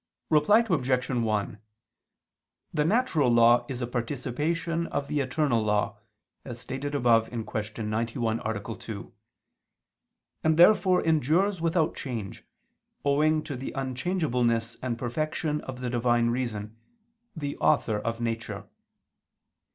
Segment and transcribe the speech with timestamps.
[0.31, 1.09] Reply Obj.
[1.11, 1.59] 1:
[2.73, 5.99] The natural law is a participation of the eternal law,
[6.43, 7.83] as stated above (Q.
[7.85, 8.75] 91, A.
[8.77, 9.13] 2),
[10.43, 12.43] and therefore endures without change,
[13.05, 16.75] owing to the unchangeableness and perfection of the Divine Reason,
[17.35, 18.67] the Author of nature.